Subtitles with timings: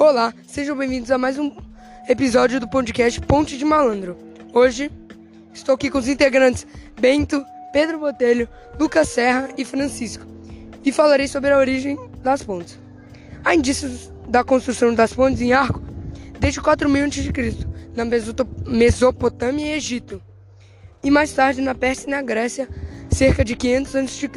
[0.00, 1.52] Olá, sejam bem-vindos a mais um
[2.08, 4.16] episódio do podcast Ponte de Malandro.
[4.54, 4.90] Hoje
[5.52, 6.66] estou aqui com os integrantes
[6.98, 10.24] Bento, Pedro Botelho, Lucas Serra e Francisco
[10.82, 12.78] e falarei sobre a origem das pontes.
[13.44, 15.82] Há indícios da construção das pontes em arco
[16.38, 18.06] desde 4000 a.C., na
[18.66, 20.22] Mesopotâmia e Egito,
[21.04, 22.70] e mais tarde na Pérsia e na Grécia,
[23.10, 24.30] cerca de 500 a.C.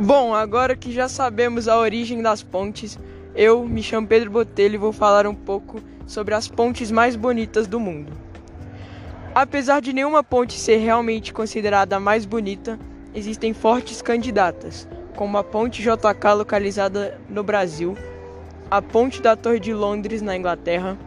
[0.00, 2.98] Bom, agora que já sabemos a origem das pontes,
[3.34, 7.66] eu me chamo Pedro Botelho e vou falar um pouco sobre as pontes mais bonitas
[7.66, 8.12] do mundo.
[9.34, 12.78] Apesar de nenhuma ponte ser realmente considerada a mais bonita,
[13.14, 17.96] existem fortes candidatas, como a Ponte JK localizada no Brasil,
[18.70, 20.98] a Ponte da Torre de Londres na Inglaterra,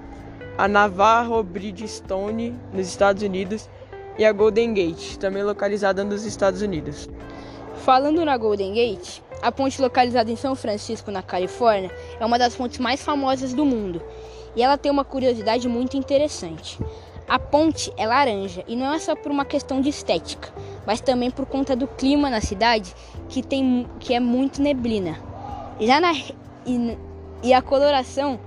[0.57, 3.69] a Navarro Bridgestone nos Estados Unidos
[4.17, 7.09] e a Golden Gate, também localizada nos Estados Unidos.
[7.83, 12.55] Falando na Golden Gate, a ponte localizada em São Francisco, na Califórnia, é uma das
[12.55, 14.01] pontes mais famosas do mundo.
[14.55, 16.79] E ela tem uma curiosidade muito interessante.
[17.27, 20.53] A ponte é laranja e não é só por uma questão de estética,
[20.85, 22.93] mas também por conta do clima na cidade,
[23.27, 25.19] que, tem, que é muito neblina.
[25.79, 26.13] Já na,
[26.65, 26.97] e,
[27.41, 28.39] e a coloração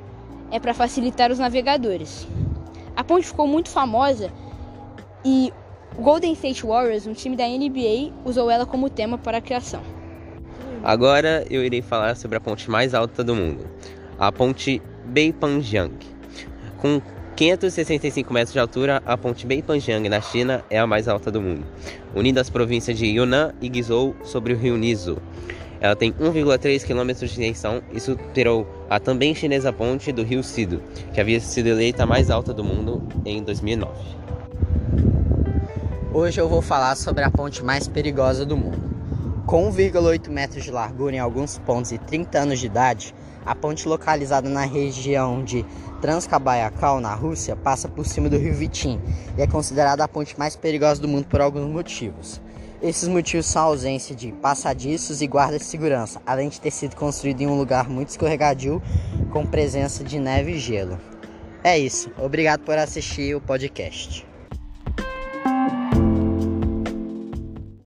[0.50, 2.26] é para facilitar os navegadores.
[2.94, 4.32] A ponte ficou muito famosa
[5.24, 5.52] e
[5.96, 9.82] o Golden State Warriors, um time da NBA, usou ela como tema para a criação.
[10.82, 13.66] Agora eu irei falar sobre a ponte mais alta do mundo,
[14.18, 15.94] a ponte Beipanjiang.
[16.78, 17.02] Com
[17.34, 21.64] 565 metros de altura, a ponte Beipanjiang na China é a mais alta do mundo,
[22.14, 25.18] unindo as províncias de Yunnan e Guizhou sobre o rio Nizu.
[25.80, 30.82] Ela tem 1,3 km de extensão e superou a também chinesa ponte do rio Sido,
[31.12, 33.92] que havia sido eleita a mais alta do mundo em 2009.
[36.12, 38.97] Hoje eu vou falar sobre a ponte mais perigosa do mundo.
[39.48, 43.14] Com 1,8 metros de largura em alguns pontos e 30 anos de idade,
[43.46, 45.64] a ponte localizada na região de
[46.02, 49.00] Transkabayakal, na Rússia, passa por cima do rio Vitim
[49.38, 52.42] e é considerada a ponte mais perigosa do mundo por alguns motivos.
[52.82, 56.94] Esses motivos são a ausência de passadiços e guardas de segurança, além de ter sido
[56.94, 58.82] construído em um lugar muito escorregadio
[59.32, 61.00] com presença de neve e gelo.
[61.64, 62.10] É isso.
[62.18, 64.27] Obrigado por assistir o podcast.